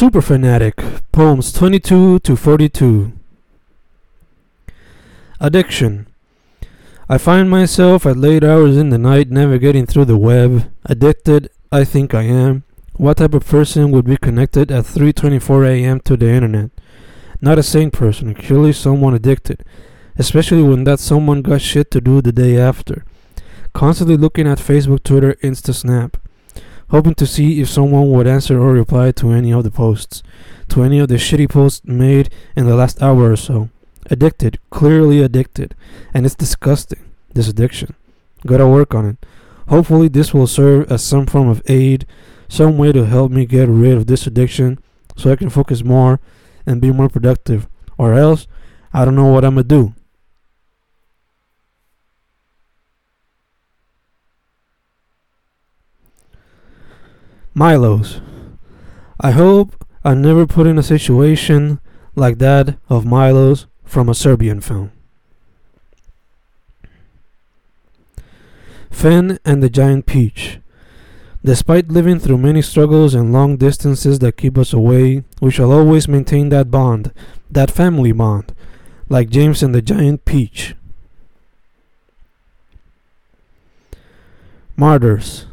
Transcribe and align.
Super 0.00 0.22
Fanatic, 0.22 0.82
poems 1.12 1.52
22 1.52 2.20
to 2.20 2.34
42. 2.34 3.12
Addiction. 5.38 6.06
I 7.06 7.18
find 7.18 7.50
myself 7.50 8.06
at 8.06 8.16
late 8.16 8.42
hours 8.42 8.78
in 8.78 8.88
the 8.88 8.96
night 8.96 9.30
navigating 9.30 9.84
through 9.84 10.06
the 10.06 10.16
web. 10.16 10.72
Addicted, 10.86 11.50
I 11.70 11.84
think 11.84 12.14
I 12.14 12.22
am. 12.22 12.62
What 12.94 13.18
type 13.18 13.34
of 13.34 13.46
person 13.46 13.90
would 13.90 14.06
be 14.06 14.16
connected 14.16 14.72
at 14.72 14.86
3:24 14.86 15.66
a.m. 15.66 16.00
to 16.00 16.16
the 16.16 16.30
internet? 16.30 16.70
Not 17.42 17.58
a 17.58 17.62
sane 17.62 17.90
person, 17.90 18.32
clearly 18.32 18.72
someone 18.72 19.12
addicted, 19.12 19.62
especially 20.16 20.62
when 20.62 20.84
that 20.84 20.98
someone 20.98 21.42
got 21.42 21.60
shit 21.60 21.90
to 21.90 22.00
do 22.00 22.22
the 22.22 22.32
day 22.32 22.56
after. 22.56 23.04
Constantly 23.74 24.16
looking 24.16 24.48
at 24.48 24.66
Facebook, 24.66 25.02
Twitter, 25.02 25.34
Insta, 25.42 25.74
Snap 25.74 26.16
hoping 26.90 27.14
to 27.14 27.26
see 27.26 27.60
if 27.60 27.68
someone 27.68 28.10
would 28.10 28.26
answer 28.26 28.60
or 28.60 28.72
reply 28.72 29.12
to 29.12 29.30
any 29.30 29.52
of 29.52 29.64
the 29.64 29.70
posts, 29.70 30.22
to 30.68 30.82
any 30.82 30.98
of 30.98 31.08
the 31.08 31.14
shitty 31.14 31.48
posts 31.48 31.84
made 31.84 32.30
in 32.56 32.66
the 32.66 32.74
last 32.74 33.00
hour 33.02 33.32
or 33.32 33.36
so. 33.36 33.68
Addicted, 34.06 34.58
clearly 34.70 35.20
addicted, 35.20 35.74
and 36.12 36.26
it's 36.26 36.34
disgusting, 36.34 37.00
this 37.32 37.48
addiction. 37.48 37.94
Gotta 38.46 38.66
work 38.66 38.94
on 38.94 39.06
it. 39.06 39.26
Hopefully, 39.68 40.08
this 40.08 40.34
will 40.34 40.46
serve 40.46 40.90
as 40.90 41.04
some 41.04 41.26
form 41.26 41.48
of 41.48 41.62
aid, 41.66 42.06
some 42.48 42.76
way 42.76 42.90
to 42.90 43.06
help 43.06 43.30
me 43.30 43.46
get 43.46 43.68
rid 43.68 43.96
of 43.96 44.06
this 44.06 44.26
addiction 44.26 44.78
so 45.16 45.30
I 45.30 45.36
can 45.36 45.50
focus 45.50 45.84
more 45.84 46.18
and 46.66 46.80
be 46.80 46.90
more 46.90 47.08
productive. 47.08 47.68
Or 47.96 48.14
else, 48.14 48.48
I 48.92 49.04
don't 49.04 49.14
know 49.14 49.26
what 49.26 49.44
I'm 49.44 49.54
gonna 49.54 49.64
do. 49.64 49.94
Milos. 57.54 58.20
I 59.20 59.32
hope 59.32 59.84
I 60.04 60.14
never 60.14 60.46
put 60.46 60.66
in 60.66 60.78
a 60.78 60.82
situation 60.82 61.80
like 62.14 62.38
that 62.38 62.78
of 62.88 63.04
Milos 63.04 63.66
from 63.84 64.08
a 64.08 64.14
Serbian 64.14 64.60
film. 64.60 64.92
Finn 68.90 69.38
and 69.44 69.62
the 69.62 69.70
Giant 69.70 70.06
Peach. 70.06 70.58
Despite 71.42 71.88
living 71.88 72.18
through 72.18 72.38
many 72.38 72.60
struggles 72.60 73.14
and 73.14 73.32
long 73.32 73.56
distances 73.56 74.18
that 74.18 74.36
keep 74.36 74.58
us 74.58 74.72
away, 74.72 75.24
we 75.40 75.50
shall 75.50 75.72
always 75.72 76.06
maintain 76.06 76.50
that 76.50 76.70
bond, 76.70 77.12
that 77.50 77.70
family 77.70 78.12
bond, 78.12 78.54
like 79.08 79.30
James 79.30 79.62
and 79.62 79.74
the 79.74 79.80
Giant 79.80 80.24
Peach. 80.24 80.74
Martyrs. 84.76 85.46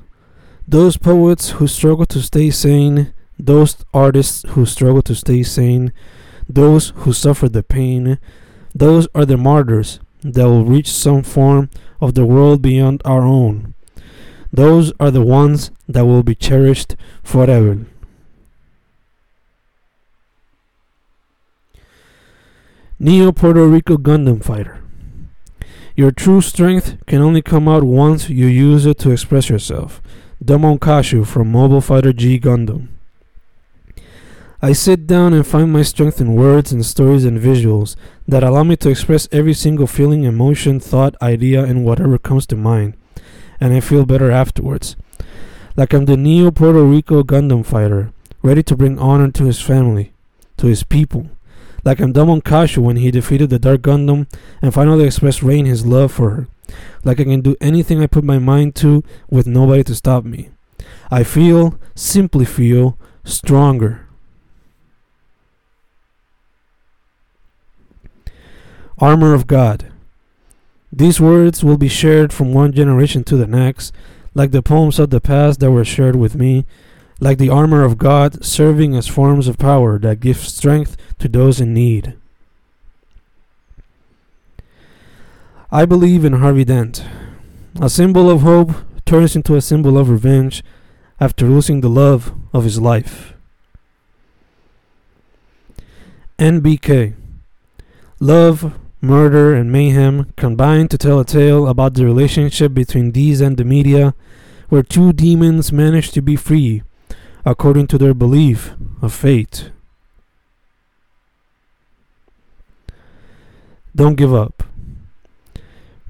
Those 0.70 0.98
poets 0.98 1.52
who 1.52 1.68
struggle 1.68 2.06
to 2.08 2.22
stay 2.22 2.50
sane, 2.50 3.14
those 3.40 3.78
artists 3.94 4.44
who 4.50 4.66
struggle 4.66 5.02
to 5.04 5.16
stay 5.16 5.42
sane, 5.42 5.94
those 6.50 6.90
who 6.98 7.14
suffer 7.14 7.48
the 7.48 7.64
pain, 7.64 8.20
those 8.76 9.08
are 9.16 9.26
the 9.26 9.38
martyrs 9.38 10.02
that 10.24 10.44
will 10.44 10.66
reach 10.66 10.92
some 10.92 11.24
form 11.24 11.70
of 12.02 12.16
the 12.16 12.26
world 12.26 12.62
beyond 12.62 13.02
our 13.06 13.22
own. 13.22 13.76
Those 14.52 14.92
are 15.00 15.10
the 15.10 15.22
ones 15.22 15.72
that 15.88 16.06
will 16.06 16.24
be 16.24 16.36
cherished 16.36 16.98
forever. 17.24 17.86
Neo 23.00 23.32
Puerto 23.32 23.66
Rico 23.66 23.96
Gundam 23.96 24.44
Fighter. 24.44 24.84
Your 25.96 26.12
true 26.12 26.42
strength 26.42 26.98
can 27.06 27.22
only 27.22 27.42
come 27.42 27.70
out 27.70 27.84
once 27.84 28.30
you 28.30 28.48
use 28.48 28.86
it 28.86 28.98
to 29.00 29.12
express 29.12 29.50
yourself. 29.50 30.02
Domon 30.44 30.78
Kasshu 30.78 31.26
from 31.26 31.52
Mobile 31.52 31.82
Fighter 31.82 32.14
G 32.14 32.40
Gundam. 32.40 32.90
I 34.62 34.72
sit 34.72 35.08
down 35.08 35.34
and 35.34 35.46
find 35.46 35.74
my 35.74 35.82
strength 35.82 36.22
in 36.22 36.36
words 36.36 36.72
and 36.72 36.86
stories 36.86 37.26
and 37.26 37.40
visuals 37.40 37.96
that 38.28 38.44
allow 38.44 38.64
me 38.64 38.76
to 38.78 38.90
express 38.90 39.28
every 39.32 39.56
single 39.56 39.88
feeling, 39.88 40.26
emotion, 40.26 40.80
thought, 40.80 41.16
idea, 41.24 41.64
and 41.64 41.84
whatever 41.84 42.20
comes 42.20 42.46
to 42.48 42.56
mind, 42.56 42.96
and 43.60 43.74
I 43.74 43.80
feel 43.80 44.06
better 44.06 44.30
afterwards. 44.30 44.96
Like 45.76 45.92
I'm 45.92 46.06
the 46.06 46.16
Neo 46.16 46.52
Puerto 46.52 46.84
Rico 46.84 47.24
Gundam 47.24 47.66
fighter, 47.66 48.12
ready 48.44 48.62
to 48.62 48.76
bring 48.76 49.00
honor 49.00 49.32
to 49.32 49.46
his 49.46 49.60
family, 49.60 50.14
to 50.58 50.68
his 50.68 50.84
people. 50.84 51.32
Like 51.88 52.02
I'm 52.02 52.12
Domon 52.12 52.44
Kasshu 52.44 52.80
when 52.80 52.98
he 52.98 53.12
defeated 53.12 53.50
the 53.50 53.60
Dark 53.60 53.82
Gundam 53.82 54.28
and 54.62 54.74
finally 54.74 55.06
expressed 55.06 55.42
Rain 55.42 55.66
his 55.66 55.86
love 55.86 56.12
for 56.12 56.32
her 56.32 56.48
like 57.06 57.22
I 57.22 57.24
can 57.24 57.40
do 57.40 57.56
anything 57.62 58.02
I 58.02 58.08
put 58.08 58.26
my 58.26 58.40
mind 58.40 58.76
to 58.76 59.06
with 59.30 59.48
nobody 59.48 59.86
to 59.86 59.96
stop 59.96 60.26
me. 60.26 60.50
I 61.10 61.24
feel, 61.24 61.80
simply 61.96 62.44
feel, 62.44 62.98
stronger. 63.24 64.06
Armor 69.00 69.34
of 69.34 69.48
God. 69.48 69.90
These 70.92 71.22
words 71.22 71.64
will 71.64 71.78
be 71.78 71.88
shared 71.88 72.34
from 72.34 72.54
one 72.54 72.74
generation 72.74 73.24
to 73.24 73.38
the 73.38 73.48
next, 73.48 73.94
like 74.34 74.52
the 74.52 74.62
poems 74.62 75.00
of 75.00 75.10
the 75.10 75.22
past 75.22 75.62
that 75.62 75.72
were 75.72 75.86
shared 75.86 76.18
with 76.18 76.36
me, 76.36 76.66
like 77.20 77.38
the 77.38 77.50
armor 77.50 77.84
of 77.84 77.98
God 77.98 78.44
serving 78.44 78.96
as 78.96 79.08
forms 79.08 79.48
of 79.48 79.58
power 79.58 79.98
that 80.00 80.20
give 80.20 80.38
strength 80.38 80.98
to 81.20 81.28
those 81.28 81.60
in 81.60 81.74
need. 81.74 82.16
I 85.72 85.86
believe 85.86 86.24
in 86.24 86.34
Harvey 86.34 86.64
Dent. 86.64 87.04
A 87.82 87.90
symbol 87.90 88.30
of 88.30 88.42
hope 88.42 88.72
turns 89.06 89.36
into 89.36 89.56
a 89.56 89.62
symbol 89.62 89.98
of 89.98 90.10
revenge 90.10 90.64
after 91.20 91.46
losing 91.46 91.82
the 91.82 91.90
love 91.90 92.34
of 92.54 92.64
his 92.64 92.80
life. 92.80 93.34
NBK 96.40 97.16
Love, 98.20 98.74
murder, 99.02 99.54
and 99.54 99.72
mayhem 99.72 100.32
combine 100.38 100.88
to 100.88 100.98
tell 100.98 101.20
a 101.20 101.26
tale 101.26 101.68
about 101.68 101.96
the 101.96 102.06
relationship 102.06 102.74
between 102.74 103.12
these 103.12 103.42
and 103.42 103.58
the 103.58 103.64
media, 103.64 104.14
where 104.70 104.84
two 104.84 105.14
demons 105.14 105.72
manage 105.72 106.12
to 106.12 106.22
be 106.22 106.36
free 106.36 106.84
according 107.48 107.88
to 107.88 107.98
their 107.98 108.14
belief 108.14 108.74
of 109.02 109.14
fate. 109.14 109.72
Don't 113.96 114.16
give 114.16 114.34
up. 114.34 114.64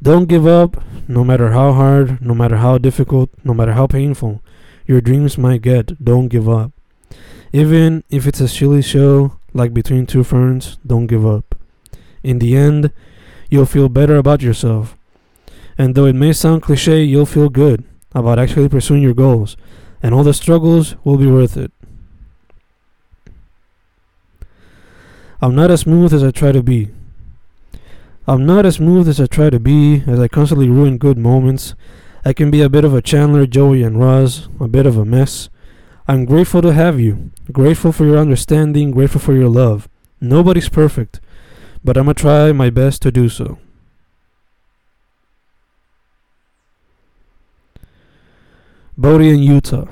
Don't 0.02 0.26
give 0.26 0.48
up, 0.48 0.82
no 1.08 1.24
matter 1.24 1.52
how 1.52 1.74
hard, 1.74 2.20
no 2.22 2.34
matter 2.34 2.58
how 2.58 2.80
difficult, 2.80 3.30
no 3.44 3.54
matter 3.54 3.74
how 3.74 3.86
painful 3.86 4.42
your 4.88 5.00
dreams 5.00 5.38
might 5.38 5.62
get. 5.62 6.04
Don't 6.04 6.28
give 6.28 6.50
up. 6.50 6.72
Even 7.54 8.04
if 8.10 8.26
it's 8.26 8.42
a 8.42 8.48
silly 8.48 8.82
show 8.82 9.38
like 9.54 9.76
Between 9.76 10.08
Two 10.08 10.24
Ferns, 10.24 10.80
don't 10.86 11.06
give 11.06 11.26
up. 11.26 11.54
In 12.24 12.40
the 12.40 12.58
end, 12.58 12.92
you'll 13.52 13.68
feel 13.68 13.90
better 13.90 14.18
about 14.18 14.42
yourself. 14.42 14.98
And 15.78 15.94
though 15.94 16.06
it 16.06 16.16
may 16.16 16.34
sound 16.34 16.64
cliche, 16.64 17.04
you'll 17.04 17.28
feel 17.28 17.50
good 17.50 17.84
about 18.16 18.40
actually 18.40 18.70
pursuing 18.70 19.04
your 19.04 19.14
goals, 19.14 19.56
and 20.02 20.14
all 20.14 20.24
the 20.24 20.34
struggles 20.34 20.96
will 21.04 21.18
be 21.18 21.28
worth 21.28 21.58
it. 21.58 21.72
I'm 25.42 25.56
not 25.56 25.70
as 25.70 25.82
smooth 25.82 26.14
as 26.14 26.24
I 26.24 26.32
try 26.32 26.52
to 26.52 26.64
be. 26.64 26.90
I'm 28.28 28.46
not 28.46 28.66
as 28.66 28.76
smooth 28.76 29.08
as 29.08 29.22
I 29.22 29.28
try 29.28 29.50
to 29.50 29.60
be, 29.60 30.04
as 30.08 30.20
I 30.20 30.28
constantly 30.28 30.68
ruin 30.68 30.98
good 30.98 31.18
moments. 31.18 31.76
I 32.26 32.34
can 32.34 32.52
be 32.52 32.62
a 32.62 32.70
bit 32.70 32.84
of 32.84 32.94
a 32.94 33.02
Chandler, 33.02 33.46
Joey, 33.46 33.84
and 33.84 34.00
Ross, 34.00 34.50
a 34.60 34.68
bit 34.68 34.86
of 34.86 34.98
a 34.98 35.06
mess. 35.06 35.50
I'm 36.08 36.26
grateful 36.26 36.62
to 36.62 36.74
have 36.74 37.00
you, 37.00 37.32
grateful 37.52 37.92
for 37.92 38.06
your 38.06 38.18
understanding, 38.18 38.92
grateful 38.92 39.22
for 39.22 39.34
your 39.34 39.50
love. 39.50 39.88
Nobody's 40.20 40.70
perfect, 40.70 41.20
but 41.84 41.98
I'm 41.98 42.06
gonna 42.06 42.16
try 42.16 42.52
my 42.52 42.70
best 42.70 43.02
to 43.04 43.12
do 43.12 43.30
so. 43.30 43.60
Bodhi 49.00 49.30
in 49.30 49.44
Utah. 49.44 49.86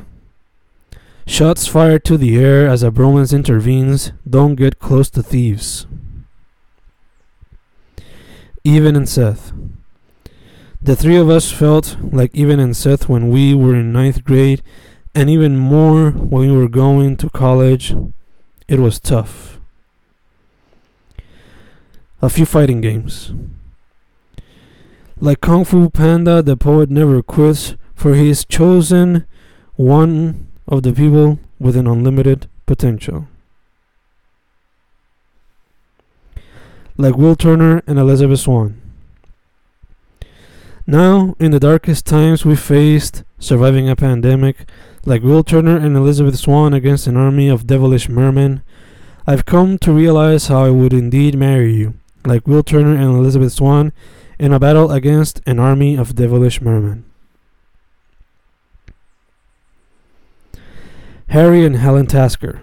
Shots 1.27 1.67
fired 1.67 2.03
to 2.05 2.17
the 2.17 2.37
air 2.37 2.67
as 2.67 2.81
a 2.81 2.89
bromance 2.89 3.31
intervenes. 3.31 4.11
Don't 4.27 4.55
get 4.55 4.79
close 4.79 5.11
to 5.11 5.21
thieves. 5.21 5.85
Evan 8.65 8.95
and 8.95 9.07
Seth. 9.07 9.53
The 10.81 10.95
three 10.95 11.17
of 11.17 11.29
us 11.29 11.51
felt 11.51 11.97
like 12.01 12.35
Evan 12.35 12.59
and 12.59 12.75
Seth 12.75 13.07
when 13.07 13.29
we 13.29 13.53
were 13.53 13.75
in 13.75 13.93
ninth 13.93 14.23
grade, 14.23 14.63
and 15.13 15.29
even 15.29 15.55
more 15.55 16.09
when 16.09 16.49
we 16.49 16.57
were 16.57 16.67
going 16.67 17.15
to 17.17 17.29
college. 17.29 17.93
It 18.67 18.79
was 18.79 18.99
tough. 18.99 19.59
A 22.23 22.29
few 22.29 22.47
fighting 22.47 22.81
games. 22.81 23.33
Like 25.19 25.41
Kung 25.41 25.63
Fu 25.63 25.91
Panda, 25.91 26.41
the 26.41 26.57
poet 26.57 26.89
never 26.89 27.21
quits, 27.21 27.75
for 27.95 28.13
he 28.13 28.29
is 28.29 28.45
chosen 28.45 29.25
one 29.75 30.47
of 30.67 30.83
the 30.83 30.93
people 30.93 31.39
with 31.59 31.75
an 31.75 31.87
unlimited 31.87 32.47
potential. 32.65 33.27
like 36.97 37.15
Will 37.15 37.35
Turner 37.35 37.83
and 37.87 37.99
Elizabeth 37.99 38.39
Swann. 38.39 38.81
Now, 40.87 41.35
in 41.39 41.51
the 41.51 41.59
darkest 41.59 42.05
times 42.05 42.45
we 42.45 42.55
faced, 42.55 43.23
surviving 43.39 43.89
a 43.89 43.95
pandemic, 43.95 44.69
like 45.05 45.23
Will 45.23 45.43
Turner 45.43 45.77
and 45.77 45.97
Elizabeth 45.97 46.37
Swann 46.37 46.73
against 46.73 47.07
an 47.07 47.17
army 47.17 47.49
of 47.49 47.67
devilish 47.67 48.07
mermen. 48.07 48.61
I've 49.27 49.45
come 49.45 49.77
to 49.79 49.91
realize 49.91 50.47
how 50.47 50.63
I 50.63 50.69
would 50.69 50.93
indeed 50.93 51.35
marry 51.35 51.73
you, 51.73 51.95
like 52.23 52.47
Will 52.47 52.63
Turner 52.63 52.95
and 52.95 53.17
Elizabeth 53.17 53.53
Swann 53.53 53.91
in 54.39 54.53
a 54.53 54.59
battle 54.59 54.91
against 54.91 55.41
an 55.45 55.59
army 55.59 55.97
of 55.97 56.15
devilish 56.15 56.61
mermen. 56.61 57.03
Harry 61.35 61.65
and 61.65 61.75
Helen 61.75 62.05
Tasker. 62.05 62.61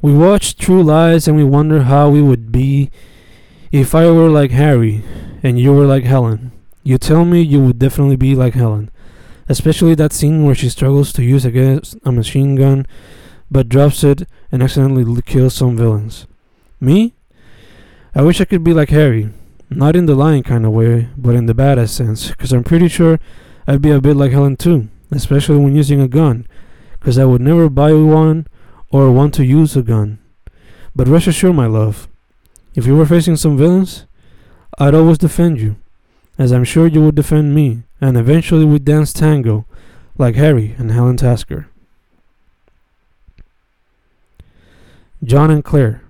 We 0.00 0.12
watch 0.12 0.56
True 0.56 0.80
Lies 0.80 1.26
and 1.26 1.36
we 1.36 1.42
wonder 1.42 1.82
how 1.82 2.08
we 2.08 2.22
would 2.22 2.52
be 2.52 2.88
if 3.72 3.96
I 3.96 4.08
were 4.12 4.28
like 4.28 4.52
Harry 4.52 5.02
and 5.42 5.58
you 5.58 5.72
were 5.72 5.86
like 5.86 6.04
Helen. 6.04 6.52
You 6.84 6.98
tell 6.98 7.24
me 7.24 7.42
you 7.42 7.60
would 7.64 7.80
definitely 7.80 8.14
be 8.14 8.36
like 8.36 8.54
Helen. 8.54 8.92
Especially 9.48 9.96
that 9.96 10.12
scene 10.12 10.44
where 10.44 10.54
she 10.54 10.68
struggles 10.68 11.12
to 11.14 11.24
use 11.24 11.44
against 11.44 11.96
a 12.04 12.12
machine 12.12 12.54
gun 12.54 12.86
but 13.50 13.68
drops 13.68 14.04
it 14.04 14.28
and 14.52 14.62
accidentally 14.62 15.20
kills 15.22 15.54
some 15.54 15.76
villains. 15.76 16.28
Me? 16.78 17.12
I 18.14 18.22
wish 18.22 18.40
I 18.40 18.44
could 18.44 18.62
be 18.62 18.72
like 18.72 18.90
Harry. 18.90 19.30
Not 19.68 19.96
in 19.96 20.06
the 20.06 20.14
lying 20.14 20.44
kind 20.44 20.64
of 20.64 20.70
way, 20.70 21.08
but 21.16 21.34
in 21.34 21.46
the 21.46 21.54
badass 21.56 21.88
sense, 21.88 22.28
because 22.28 22.52
I'm 22.52 22.62
pretty 22.62 22.86
sure 22.86 23.18
I'd 23.66 23.82
be 23.82 23.90
a 23.90 24.00
bit 24.00 24.14
like 24.14 24.30
Helen 24.30 24.54
too, 24.54 24.86
especially 25.10 25.58
when 25.58 25.74
using 25.74 26.00
a 26.00 26.06
gun, 26.06 26.46
because 27.06 27.18
I 27.18 27.24
would 27.24 27.40
never 27.40 27.68
buy 27.68 27.92
one 27.92 28.48
or 28.90 29.12
want 29.12 29.32
to 29.34 29.44
use 29.44 29.76
a 29.76 29.82
gun. 29.82 30.18
But 30.96 31.06
rest 31.06 31.28
assured, 31.28 31.54
my 31.54 31.66
love, 31.66 32.08
if 32.74 32.84
you 32.84 32.96
were 32.96 33.06
facing 33.06 33.36
some 33.36 33.56
villains, 33.56 34.06
I'd 34.76 34.92
always 34.92 35.16
defend 35.16 35.60
you, 35.60 35.76
as 36.36 36.50
I'm 36.50 36.64
sure 36.64 36.88
you 36.88 37.00
would 37.02 37.14
defend 37.14 37.54
me, 37.54 37.84
and 38.00 38.16
eventually 38.16 38.64
we'd 38.64 38.84
dance 38.84 39.12
tango, 39.12 39.66
like 40.18 40.34
Harry 40.34 40.74
and 40.78 40.90
Helen 40.90 41.16
Tasker. 41.16 41.68
John 45.22 45.52
and 45.52 45.64
Claire. 45.64 46.02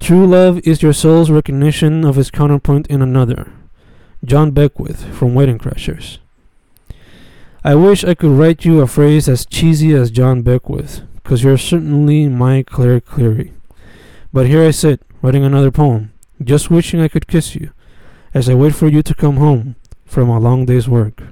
True 0.00 0.26
love 0.26 0.58
is 0.66 0.82
your 0.82 0.92
soul's 0.92 1.30
recognition 1.30 2.04
of 2.04 2.18
its 2.18 2.32
counterpoint 2.32 2.88
in 2.88 3.02
another. 3.02 3.52
John 4.24 4.50
Beckwith 4.50 5.04
from 5.14 5.36
Wedding 5.36 5.58
Crashers. 5.58 6.18
I 7.64 7.74
wish 7.74 8.04
I 8.04 8.14
could 8.14 8.38
write 8.38 8.64
you 8.64 8.80
a 8.80 8.86
phrase 8.86 9.28
as 9.28 9.44
cheesy 9.44 9.92
as 9.92 10.12
John 10.12 10.42
Beckwith, 10.42 11.02
because 11.16 11.42
you're 11.42 11.58
certainly 11.58 12.28
my 12.28 12.62
Claire 12.62 13.00
Cleary. 13.00 13.52
But 14.32 14.46
here 14.46 14.62
I 14.62 14.70
sit, 14.70 15.02
writing 15.22 15.44
another 15.44 15.72
poem, 15.72 16.12
just 16.42 16.70
wishing 16.70 17.00
I 17.00 17.08
could 17.08 17.26
kiss 17.26 17.56
you, 17.56 17.72
as 18.32 18.48
I 18.48 18.54
wait 18.54 18.74
for 18.76 18.86
you 18.86 19.02
to 19.02 19.14
come 19.14 19.38
home 19.38 19.74
from 20.04 20.28
a 20.28 20.38
long 20.38 20.66
day's 20.66 20.88
work. 20.88 21.22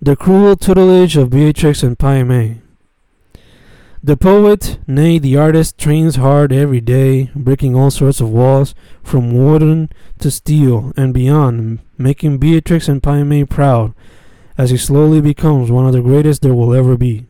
The 0.00 0.16
cruel 0.16 0.56
tutelage 0.56 1.16
of 1.16 1.30
Beatrix 1.30 1.82
and 1.82 1.98
Pai 1.98 2.22
Mei. 2.22 2.60
The 4.04 4.16
poet, 4.16 4.80
nay, 4.88 5.20
the 5.20 5.36
artist, 5.36 5.78
trains 5.78 6.16
hard 6.16 6.52
every 6.52 6.80
day, 6.80 7.30
breaking 7.36 7.76
all 7.76 7.92
sorts 7.92 8.20
of 8.20 8.30
walls, 8.30 8.74
from 9.04 9.30
wooden 9.32 9.90
to 10.18 10.28
steel 10.28 10.92
and 10.96 11.14
beyond, 11.14 11.78
making 11.96 12.38
Beatrix 12.38 12.88
and 12.88 13.00
Pai 13.00 13.22
Mei 13.22 13.44
proud, 13.44 13.94
as 14.58 14.70
he 14.70 14.76
slowly 14.76 15.20
becomes 15.20 15.70
one 15.70 15.86
of 15.86 15.92
the 15.92 16.02
greatest 16.02 16.42
there 16.42 16.52
will 16.52 16.74
ever 16.74 16.96
be. 16.96 17.26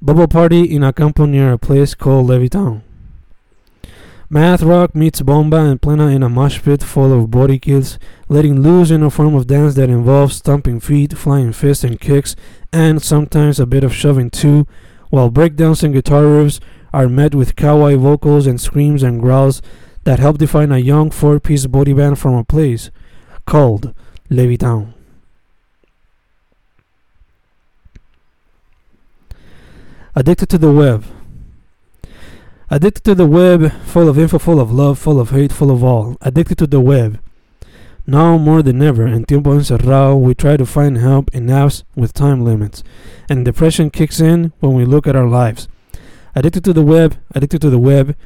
Bubble 0.00 0.28
party 0.28 0.74
in 0.74 0.82
a 0.82 0.94
campo 0.94 1.26
near 1.26 1.52
a 1.52 1.58
place 1.58 1.94
called 1.94 2.30
Levittown. 2.30 2.80
Math 4.28 4.62
rock 4.62 4.92
meets 4.96 5.22
bomba 5.22 5.58
and 5.58 5.80
plena 5.80 6.08
in 6.08 6.24
a 6.24 6.28
mosh 6.28 6.60
pit 6.60 6.82
full 6.82 7.12
of 7.12 7.30
body 7.30 7.60
kids, 7.60 7.96
letting 8.28 8.60
loose 8.60 8.90
in 8.90 9.04
a 9.04 9.10
form 9.10 9.36
of 9.36 9.46
dance 9.46 9.76
that 9.76 9.88
involves 9.88 10.34
stomping 10.34 10.80
feet, 10.80 11.16
flying 11.16 11.52
fists 11.52 11.84
and 11.84 12.00
kicks, 12.00 12.34
and 12.72 13.00
sometimes 13.00 13.60
a 13.60 13.66
bit 13.66 13.84
of 13.84 13.94
shoving 13.94 14.28
too, 14.28 14.66
while 15.10 15.30
breakdowns 15.30 15.84
and 15.84 15.94
guitar 15.94 16.22
riffs 16.22 16.58
are 16.92 17.08
met 17.08 17.36
with 17.36 17.54
kawaii 17.54 17.96
vocals 17.96 18.48
and 18.48 18.60
screams 18.60 19.04
and 19.04 19.20
growls 19.20 19.62
that 20.02 20.18
help 20.18 20.38
define 20.38 20.72
a 20.72 20.78
young 20.78 21.08
four-piece 21.08 21.66
body 21.66 21.92
band 21.92 22.18
from 22.18 22.34
a 22.34 22.42
place 22.42 22.90
called 23.46 23.94
Levittown. 24.28 24.92
Addicted 30.16 30.48
to 30.48 30.58
the 30.58 30.72
web. 30.72 31.04
Addicted 32.68 33.04
to 33.04 33.14
the 33.14 33.26
web, 33.26 33.70
full 33.84 34.08
of 34.08 34.18
info, 34.18 34.40
full 34.40 34.58
of 34.58 34.72
love, 34.72 34.98
full 34.98 35.20
of 35.20 35.30
hate, 35.30 35.52
full 35.52 35.70
of 35.70 35.84
all. 35.84 36.16
Addicted 36.20 36.58
to 36.58 36.66
the 36.66 36.80
web. 36.80 37.20
Now 38.08 38.36
more 38.38 38.60
than 38.60 38.82
ever, 38.82 39.06
in 39.06 39.24
tiempo 39.24 39.56
encerrado, 39.56 40.16
we 40.20 40.34
try 40.34 40.56
to 40.56 40.66
find 40.66 40.98
help 40.98 41.32
in 41.32 41.46
apps 41.46 41.84
with 41.94 42.12
time 42.12 42.44
limits. 42.44 42.82
And 43.28 43.44
depression 43.44 43.90
kicks 43.90 44.18
in 44.18 44.52
when 44.58 44.74
we 44.74 44.84
look 44.84 45.06
at 45.06 45.14
our 45.14 45.28
lives. 45.28 45.68
Addicted 46.34 46.64
to 46.64 46.72
the 46.72 46.82
web, 46.82 47.16
addicted 47.36 47.60
to 47.60 47.70
the 47.70 47.78
web. 47.78 48.16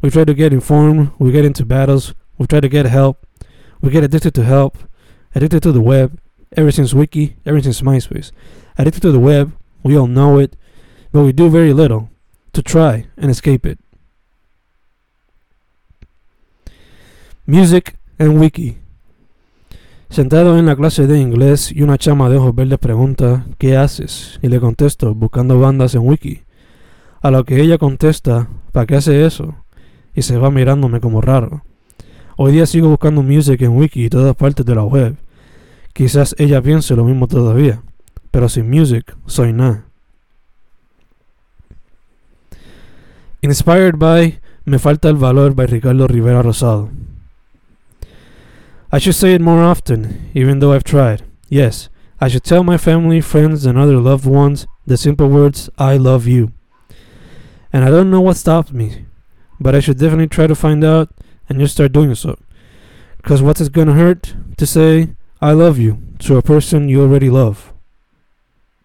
We 0.00 0.08
try 0.08 0.24
to 0.24 0.32
get 0.32 0.54
informed, 0.54 1.12
we 1.18 1.30
get 1.30 1.44
into 1.44 1.66
battles, 1.66 2.14
we 2.38 2.46
try 2.46 2.60
to 2.60 2.70
get 2.70 2.86
help, 2.86 3.26
we 3.82 3.90
get 3.90 4.02
addicted 4.02 4.34
to 4.36 4.44
help, 4.44 4.78
addicted 5.34 5.62
to 5.64 5.72
the 5.72 5.82
web, 5.82 6.18
ever 6.56 6.70
since 6.70 6.94
Wiki, 6.94 7.36
ever 7.44 7.60
since 7.60 7.82
MySpace. 7.82 8.32
Addicted 8.78 9.02
to 9.02 9.12
the 9.12 9.20
web, 9.20 9.52
we 9.82 9.94
all 9.94 10.06
know 10.06 10.38
it, 10.38 10.56
but 11.12 11.22
we 11.22 11.32
do 11.32 11.50
very 11.50 11.74
little 11.74 12.08
to 12.54 12.62
try 12.62 13.06
and 13.18 13.30
escape 13.30 13.66
it. 13.66 13.78
Music 17.50 17.96
and 18.16 18.40
Wiki. 18.40 18.76
Sentado 20.08 20.56
en 20.56 20.66
la 20.66 20.76
clase 20.76 21.08
de 21.08 21.18
inglés 21.18 21.72
y 21.72 21.82
una 21.82 21.98
chama 21.98 22.30
de 22.30 22.36
ojos 22.36 22.54
verdes 22.54 22.78
pregunta 22.78 23.44
¿Qué 23.58 23.76
haces? 23.76 24.38
Y 24.40 24.46
le 24.46 24.60
contesto 24.60 25.16
buscando 25.16 25.58
bandas 25.58 25.96
en 25.96 26.06
Wiki. 26.06 26.42
A 27.20 27.32
lo 27.32 27.44
que 27.44 27.60
ella 27.60 27.76
contesta 27.76 28.48
¿Para 28.70 28.86
qué 28.86 28.94
hace 28.94 29.26
eso? 29.26 29.56
Y 30.14 30.22
se 30.22 30.38
va 30.38 30.52
mirándome 30.52 31.00
como 31.00 31.20
raro. 31.20 31.64
Hoy 32.36 32.52
día 32.52 32.66
sigo 32.66 32.88
buscando 32.88 33.20
music 33.24 33.60
en 33.62 33.76
Wiki 33.76 34.04
y 34.04 34.10
todas 34.10 34.36
partes 34.36 34.64
de 34.64 34.76
la 34.76 34.84
web. 34.84 35.16
Quizás 35.92 36.36
ella 36.38 36.62
piense 36.62 36.94
lo 36.94 37.02
mismo 37.02 37.26
todavía, 37.26 37.82
pero 38.30 38.48
sin 38.48 38.70
music 38.70 39.16
soy 39.26 39.52
nada. 39.52 39.86
Inspired 43.42 43.96
by 43.96 44.38
Me 44.66 44.78
falta 44.78 45.08
el 45.08 45.16
valor 45.16 45.56
by 45.56 45.66
Ricardo 45.66 46.06
Rivera 46.06 46.42
Rosado. 46.42 46.90
I 48.92 48.98
should 48.98 49.14
say 49.14 49.34
it 49.34 49.40
more 49.40 49.62
often, 49.62 50.30
even 50.34 50.58
though 50.58 50.72
I've 50.72 50.84
tried. 50.84 51.22
Yes, 51.48 51.88
I 52.20 52.26
should 52.26 52.42
tell 52.42 52.64
my 52.64 52.76
family, 52.76 53.20
friends, 53.20 53.64
and 53.64 53.78
other 53.78 53.98
loved 53.98 54.26
ones 54.26 54.66
the 54.84 54.96
simple 54.96 55.28
words, 55.28 55.70
I 55.78 55.96
love 55.96 56.26
you. 56.26 56.52
And 57.72 57.84
I 57.84 57.90
don't 57.90 58.10
know 58.10 58.20
what 58.20 58.36
stopped 58.36 58.72
me, 58.72 59.06
but 59.60 59.76
I 59.76 59.78
should 59.78 59.98
definitely 59.98 60.26
try 60.26 60.48
to 60.48 60.56
find 60.56 60.82
out 60.82 61.10
and 61.48 61.60
just 61.60 61.74
start 61.74 61.92
doing 61.92 62.16
so. 62.16 62.36
Because 63.18 63.40
what's 63.40 63.60
it 63.60 63.72
gonna 63.72 63.92
hurt 63.92 64.34
to 64.56 64.66
say, 64.66 65.14
I 65.40 65.52
love 65.52 65.78
you 65.78 66.02
to 66.20 66.36
a 66.36 66.42
person 66.42 66.88
you 66.88 67.02
already 67.02 67.30
love? 67.30 67.69